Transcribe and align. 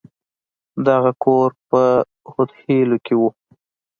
دغه 0.87 1.11
کور 1.23 1.49
په 1.69 1.81
هود 2.31 2.49
خيلو 2.59 2.97
کښې 3.05 3.15
و. 3.19 3.21